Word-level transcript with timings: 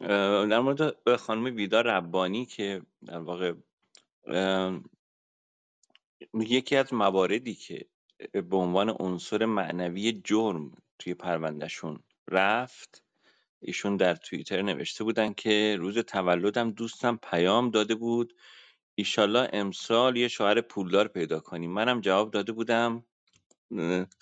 در 0.00 0.60
مورد 0.60 1.16
خانم 1.16 1.44
ویدا 1.56 1.80
ربانی 1.80 2.46
که 2.46 2.82
در 3.06 3.18
واقع 3.18 3.54
یکی 6.34 6.76
از 6.76 6.94
مواردی 6.94 7.54
که 7.54 7.86
به 8.32 8.56
عنوان 8.56 8.88
عنصر 9.00 9.44
معنوی 9.44 10.12
جرم 10.12 10.72
توی 10.98 11.14
پروندهشون 11.14 12.00
رفت 12.28 13.04
ایشون 13.60 13.96
در 13.96 14.14
توییتر 14.14 14.62
نوشته 14.62 15.04
بودن 15.04 15.32
که 15.32 15.76
روز 15.80 15.98
تولدم 15.98 16.70
دوستم 16.70 17.18
پیام 17.22 17.70
داده 17.70 17.94
بود 17.94 18.34
ایشالله 18.94 19.48
امسال 19.52 20.16
یه 20.16 20.28
شوهر 20.28 20.60
پولدار 20.60 21.08
پیدا 21.08 21.40
کنیم 21.40 21.70
منم 21.70 22.00
جواب 22.00 22.30
داده 22.30 22.52
بودم 22.52 23.04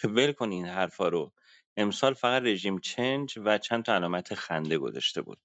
ول 0.04 0.32
کن 0.32 0.50
این 0.50 0.66
حرفا 0.66 1.08
رو. 1.08 1.32
امسال 1.80 2.14
فقط 2.14 2.42
رژیم 2.42 2.78
چنج 2.78 3.38
و 3.44 3.58
چند 3.58 3.84
تا 3.84 3.94
علامت 3.94 4.34
خنده 4.34 4.78
گذاشته 4.78 5.22
بود. 5.22 5.38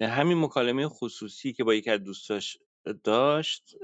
همین 0.00 0.40
مکالمه 0.40 0.88
خصوصی 0.88 1.52
که 1.52 1.64
با 1.64 1.74
یکی 1.74 1.90
از 1.90 2.04
دوستاش 2.04 2.58
داشت 3.04 3.74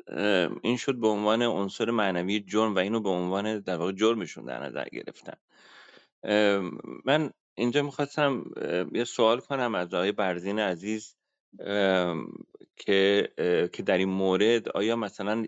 این 0.63 0.77
شد 0.77 0.95
به 0.95 1.09
عنوان 1.09 1.43
عنصر 1.43 1.91
معنوی 1.91 2.41
جرم 2.41 2.75
و 2.75 2.79
اینو 2.79 3.01
به 3.01 3.09
عنوان 3.09 3.59
در 3.59 3.77
واقع 3.77 3.93
جرمشون 3.93 4.45
در 4.45 4.65
نظر 4.65 4.85
گرفتن. 4.85 5.37
من 7.05 7.31
اینجا 7.55 7.83
می‌خواستم 7.83 8.45
یه 8.93 9.05
سوال 9.05 9.41
کنم 9.41 9.75
از 9.75 9.95
آقای 9.95 10.13
برزین 10.13 10.59
عزیز. 10.59 11.17
که 12.77 13.29
که 13.73 13.83
در 13.83 13.99
این 13.99 14.09
مورد 14.09 14.69
آیا 14.69 14.97
مثلا 14.97 15.47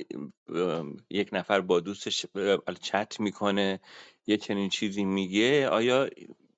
یک 1.10 1.28
نفر 1.32 1.60
با 1.60 1.80
دوستش 1.80 2.26
چت 2.82 3.20
می‌کنه 3.20 3.80
یه 4.26 4.36
چنین 4.36 4.68
چیزی 4.68 5.04
میگه 5.04 5.68
آیا 5.68 6.10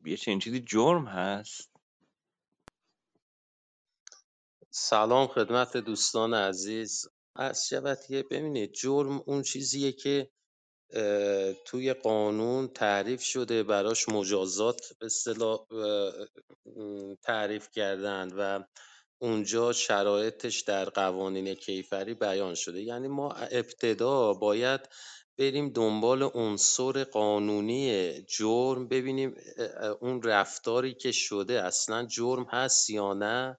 یه 0.04 0.16
چنین 0.16 0.38
چیزی 0.38 0.60
جرم 0.60 1.06
هست؟ 1.06 1.70
سلام 4.70 5.26
خدمت 5.26 5.76
دوستان 5.76 6.34
عزیز. 6.34 7.08
از 7.36 7.68
که 8.08 8.23
ببینید 8.30 8.73
جرم 8.73 9.23
اون 9.26 9.42
چیزیه 9.42 9.92
که 9.92 10.30
توی 11.64 11.92
قانون 11.92 12.68
تعریف 12.68 13.23
شده 13.23 13.62
براش 13.62 14.08
مجازات 14.08 14.80
به 15.01 15.08
تعریف 17.23 17.70
کردند 17.70 18.32
و 18.36 18.64
اونجا 19.18 19.72
شرایطش 19.72 20.60
در 20.60 20.84
قوانین 20.84 21.54
کیفری 21.54 22.14
بیان 22.14 22.54
شده. 22.54 22.82
یعنی 22.82 23.09
ما 23.09 23.32
ابتدا 23.32 24.32
باید 24.32 24.80
بریم 25.38 25.68
دنبال 25.68 26.23
عنصر 26.23 27.04
قانونی 27.04 28.12
جرم 28.23 28.88
ببینیم 28.88 29.34
اون 30.00 30.23
رفتاری 30.23 30.95
که 30.95 31.12
شده 31.12 31.62
اصلا 31.62 32.06
جرم 32.06 32.45
هست 32.50 32.90
یا 32.90 33.14
نه. 33.14 33.58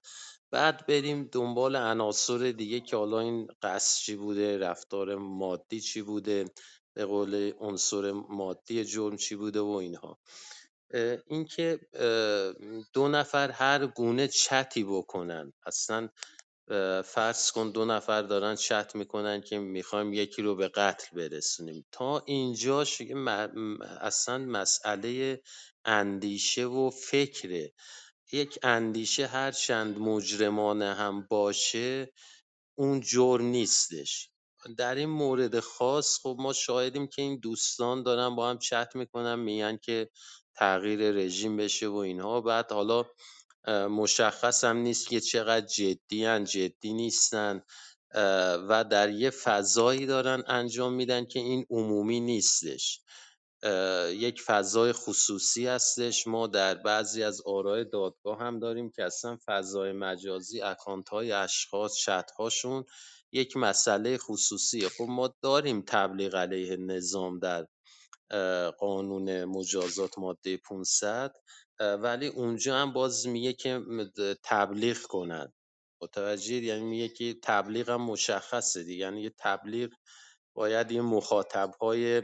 بعد 0.50 0.86
بریم 0.86 1.28
دنبال 1.32 1.76
عناصر 1.76 2.38
دیگه 2.38 2.80
که 2.80 2.96
حالا 2.96 3.20
این 3.20 3.48
قصد 3.62 4.00
چی 4.00 4.16
بوده 4.16 4.58
رفتار 4.58 5.14
مادی 5.14 5.80
چی 5.80 6.02
بوده 6.02 6.44
به 6.94 7.04
قول 7.04 7.52
عنصر 7.60 8.12
مادی 8.12 8.84
جرم 8.84 9.16
چی 9.16 9.36
بوده 9.36 9.60
و 9.60 9.68
اینها. 9.68 10.18
اینکه 11.26 11.80
دو 12.92 13.08
نفر 13.08 13.50
هر 13.50 13.86
گونه 13.86 14.28
چتی 14.28 14.84
بکنن. 14.84 15.52
اصلا 15.66 16.08
فرض 17.04 17.50
کن 17.50 17.70
دو 17.70 17.84
نفر 17.84 18.22
دارن 18.22 18.54
چت 18.54 18.94
می‌کنن 18.94 19.40
که 19.40 19.58
می‌خوایم 19.58 20.12
یکی 20.12 20.42
رو 20.42 20.56
به 20.56 20.68
قتل 20.68 21.16
برسونیم. 21.16 21.86
تا 21.92 22.22
اینجاش 22.26 23.02
اصلا 24.00 24.38
مسئله 24.38 25.42
اندیشه 25.84 26.64
و 26.64 26.90
فکره. 26.90 27.72
یک 28.32 28.58
اندیشه 28.62 29.26
هر 29.26 29.52
چند 29.52 29.98
مجرمانه 29.98 30.94
هم 30.94 31.26
باشه 31.30 32.12
اون 32.78 33.00
جرم 33.00 33.44
نیستش. 33.44 34.30
در 34.76 34.94
این 34.94 35.08
مورد 35.08 35.60
خاص 35.60 36.18
خب 36.22 36.36
ما 36.38 36.52
شاهدیم 36.52 37.06
که 37.06 37.22
این 37.22 37.40
دوستان 37.40 38.02
دارن 38.02 38.36
با 38.36 38.50
هم 38.50 38.58
چت 38.58 38.96
می‌کنن 38.96 39.34
میگن 39.34 39.76
که 39.76 40.10
تغییر 40.54 41.10
رژیم 41.10 41.56
بشه 41.56 41.88
و 41.88 41.94
اینها. 41.94 42.40
بعد 42.40 42.72
حالا 42.72 43.04
مشخص 43.90 44.64
هم 44.64 44.76
نیست 44.76 45.08
که 45.08 45.20
چقدر 45.20 45.66
جدی 45.66 46.24
هن 46.24 46.44
جدی 46.44 46.92
نیستن 46.92 47.62
و 48.68 48.84
در 48.90 49.10
یه 49.10 49.30
فضایی 49.30 50.06
دارن 50.06 50.42
انجام 50.46 50.92
میدن 50.92 51.24
که 51.24 51.38
این 51.38 51.66
عمومی 51.70 52.20
نیستش. 52.20 53.00
یک 54.12 54.42
فضای 54.42 54.92
خصوصی 54.92 55.66
هستش. 55.66 56.26
ما 56.26 56.46
در 56.46 56.74
بعضی 56.74 57.22
از 57.22 57.40
آرای 57.46 57.84
دادگاه 57.84 58.38
هم 58.38 58.58
داریم 58.58 58.90
که 58.90 59.04
اصلا 59.04 59.38
فضای 59.46 59.92
مجازی 59.92 60.60
اکانت 60.60 61.08
های 61.08 61.32
اشخاص 61.32 61.96
چت 61.96 62.30
هاشون 62.38 62.84
یک 63.32 63.56
مسئله 63.56 64.18
خصوصیه. 64.18 64.88
خب 64.88 65.06
ما 65.08 65.34
داریم 65.42 65.82
تبلیغ 65.86 66.34
علیه 66.34 66.76
نظام 66.76 67.38
در 67.38 67.66
قانون 68.78 69.44
مجازات 69.44 70.18
ماده 70.18 70.56
500 70.56 71.36
ولی 71.80 72.26
اونجا 72.26 72.76
هم 72.76 72.92
باز 72.92 73.26
میگه 73.26 73.52
که 73.52 73.80
تبلیغ 74.44 75.02
کنند 75.02 75.52
متوجه 76.02 76.54
یعنی 76.54 76.84
میگه 76.84 77.08
که 77.08 77.36
تبلیغ 77.42 77.90
هم 77.90 78.02
مشخصه 78.02 78.82
دیگه. 78.82 79.04
یعنی 79.04 79.22
یه 79.22 79.32
تبلیغ 79.38 79.90
باید 80.54 80.92
یه 80.92 81.02
مخاطب 81.02 81.74
های 81.80 82.22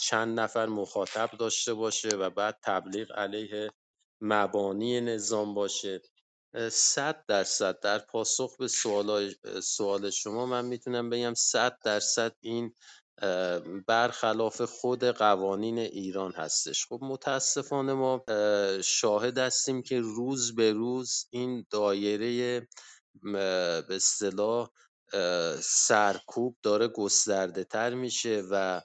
چند 0.00 0.40
نفر 0.40 0.66
مخاطب 0.66 1.30
داشته 1.38 1.74
باشه 1.74 2.08
و 2.08 2.30
بعد 2.30 2.58
تبلیغ 2.62 3.12
علیه 3.12 3.70
مبانی 4.20 5.00
نظام 5.00 5.54
باشه. 5.54 6.02
صد 6.70 7.24
درصد 7.28 7.80
در 7.80 7.98
پاسخ 7.98 8.56
به 8.56 8.68
سوال, 8.68 9.34
سوال 9.62 10.10
شما 10.10 10.46
من 10.46 10.64
می‌تونم 10.64 11.10
بگم 11.10 11.34
صد 11.34 11.78
درصد 11.84 12.36
این 12.40 12.74
برخلاف 13.86 14.62
خود 14.62 15.04
قوانین 15.04 15.78
ایران 15.78 16.32
هستش. 16.32 16.86
خب 16.86 16.98
متاسفانه 17.02 17.92
ما 17.92 18.24
شاهد 18.84 19.38
هستیم 19.38 19.82
که 19.82 20.00
روز 20.00 20.54
به 20.54 20.72
روز 20.72 21.26
این 21.30 21.66
دایره 21.70 22.68
به 23.22 23.84
اصطلاح 23.90 24.70
سرکوب 25.62 26.56
داره 26.62 26.88
گسترده 26.88 27.64
تر 27.64 27.94
میشه 27.94 28.42
و 28.50 28.82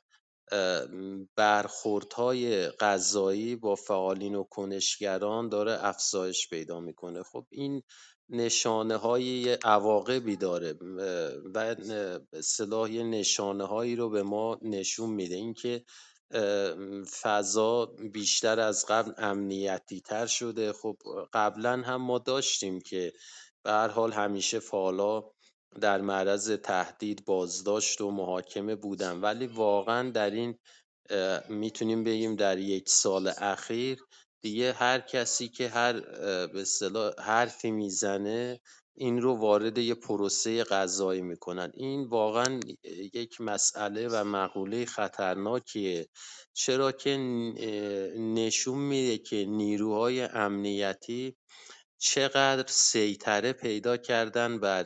برخوردهای 1.36 2.68
قضایی 2.68 3.56
با 3.56 3.76
فعالین 3.76 4.36
و 4.36 4.44
کنشگران 4.44 5.50
داره 5.50 5.86
افزایش 5.86 6.50
پیدا 6.50 6.80
می‌کنه. 6.80 7.24
خب 7.24 7.46
این 7.50 7.84
نشانه 8.30 8.96
های 8.96 9.54
عواقبی 9.54 10.36
داره 10.36 10.74
و 11.54 11.76
صلاح 12.42 12.90
نشانه 12.90 13.66
هایی 13.66 13.96
رو 13.96 14.10
به 14.10 14.24
ما 14.24 14.58
نشون 14.62 15.10
میده. 15.10 15.36
اینکه 15.36 15.84
فضا 17.22 17.86
بیشتر 17.86 18.60
از 18.60 18.86
قبل 18.90 19.12
امنیتی 19.18 20.02
تر 20.02 20.26
شده. 20.26 20.74
خب 20.74 20.98
قبلا 21.34 21.72
هم 21.72 22.02
ما 22.02 22.20
داشتیم 22.20 22.82
که 22.82 23.14
به 23.64 23.72
هر 23.72 23.88
حال 23.88 24.12
همیشه 24.12 24.60
فعالا 24.60 25.24
در 25.82 26.02
معرض 26.02 26.52
تهدید 26.52 27.26
بازداشت 27.26 28.02
و 28.02 28.12
محاکمه 28.12 28.76
بودن 28.76 29.22
ولی 29.22 29.48
واقعا 29.48 30.10
در 30.10 30.30
این 30.32 30.58
می‌تونیم 31.50 32.04
بگیم 32.04 32.36
در 32.36 32.58
یک 32.58 32.90
سال 32.90 33.32
اخیر 33.38 34.00
دیگه 34.42 34.74
هر 34.74 35.00
کسی 35.00 35.50
که 35.50 35.70
هر 35.70 36.00
به 36.48 36.62
اصطلاح 36.62 37.14
حرفی 37.20 37.72
می‌زنه 37.72 38.60
این 39.00 39.22
رو 39.22 39.36
وارد 39.36 39.78
یه 39.78 39.94
پروسه 39.94 40.64
قضایی 40.64 41.22
می‌کنن. 41.22 41.72
این 41.74 42.08
واقعا 42.08 42.60
یک 43.14 43.42
مسئله 43.42 44.08
و 44.08 44.24
مقوله 44.24 44.86
خطرناکیه. 44.86 46.08
چرا 46.54 46.92
که 46.92 47.18
نشون 48.18 48.78
میده 48.78 49.18
که 49.18 49.46
نیروهای 49.46 50.22
امنیتی 50.22 51.36
چقدر 51.98 52.66
سیطره 52.68 53.54
پیدا 53.54 53.98
کردن 53.98 54.60
بر 54.60 54.86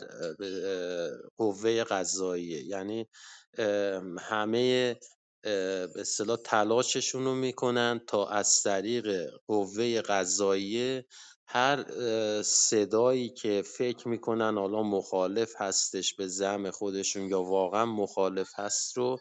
قوه 1.38 1.84
قضاییه. 1.84 2.64
یعنی 2.64 3.08
همه 4.20 4.96
به 5.44 5.90
اصطلاح 5.96 6.38
تلاششون 6.46 7.26
رو 7.26 7.36
می‌کنن 7.36 8.02
تا 8.08 8.28
از 8.28 8.64
طریق 8.64 9.30
قوه 9.48 10.02
قضاییه 10.02 11.06
هر 11.48 11.86
صدایی 12.42 13.30
که 13.30 13.64
فکر 13.78 14.08
می‌کنن 14.08 14.58
حالا 14.58 14.84
مخالف 14.84 15.54
هستش 15.58 16.14
به 16.14 16.28
زم 16.28 16.72
خودشون 16.72 17.30
یا 17.30 17.42
واقعا 17.42 17.86
مخالف 17.86 18.50
هست 18.56 18.98
رو 18.98 19.20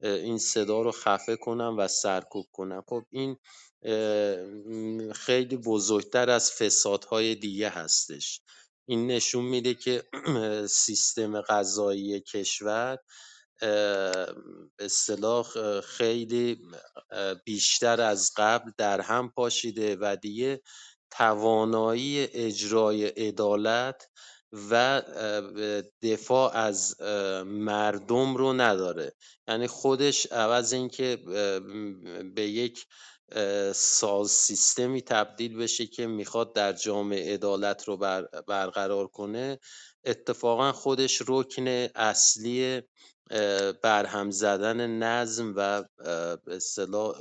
این 0.00 0.38
صدا 0.38 0.82
رو 0.82 0.92
خفه 0.92 1.36
کنن 1.36 1.76
و 1.78 1.88
سرکوب 1.88 2.46
کنن 2.52 2.82
خب 2.88 3.02
این 3.10 3.36
خیلی 5.12 5.56
بزرگتر 5.56 6.30
از 6.30 6.52
فسادهای 6.52 7.34
دیگه 7.34 7.68
هستش. 7.68 8.40
این 8.86 9.06
نشون 9.06 9.44
میده 9.44 9.74
که 9.74 10.02
سیستم 10.84 11.40
قضایی 11.40 12.20
کشور 12.20 12.98
به 13.60 14.26
اصطلاح 14.78 15.80
خیلی 15.80 16.60
بیشتر 17.44 18.00
از 18.00 18.32
قبل 18.36 18.70
در 18.78 19.00
هم 19.00 19.30
پاشیده 19.30 19.96
و 20.00 20.16
دیگه 20.16 20.62
توانایی 21.10 22.28
اجرای 22.32 23.06
عدالت 23.06 24.08
و 24.70 25.02
دفاع 26.02 26.56
از 26.56 27.00
مردم 27.46 28.36
رو 28.36 28.52
نداره. 28.52 29.12
یعنی 29.48 29.66
خودش 29.66 30.26
عوض 30.26 30.72
اینکه 30.72 31.16
به 32.34 32.42
یک 32.42 32.86
ساز 33.74 34.30
سیستمی 34.30 35.02
تبدیل 35.02 35.56
بشه 35.56 35.86
که 35.86 36.06
می‌خواد 36.06 36.54
در 36.54 36.72
جامعه 36.72 37.34
عدالت 37.34 37.84
رو 37.84 37.96
برقرار 38.46 39.06
کنه 39.06 39.58
اتفاقا 40.04 40.72
خودش 40.72 41.22
رکن 41.28 41.66
اصلی 41.94 42.82
برهم 43.82 44.30
زدن 44.30 44.86
نظم 44.86 45.52
و 45.56 45.84
به 46.44 46.56
اصطلاح 46.56 47.14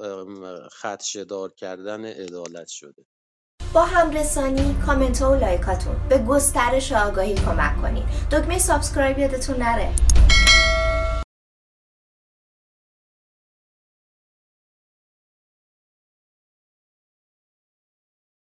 خدشدار 0.70 1.54
کردن 1.54 2.06
عدالت 2.06 2.68
شده. 2.68 3.06
با 3.74 3.86
همرسانی 3.86 4.76
کامنت 4.86 5.22
ها 5.22 5.32
و 5.32 5.36
لایکاتون. 5.36 5.96
به 6.10 6.18
گسترش 6.18 6.92
آگاهی 6.92 7.36
کمک 7.36 7.82
کنید. 7.82 8.04
دکمه 8.32 8.60
subscribe 8.60 9.20
یادتون 9.20 9.56
نره. 9.58 9.90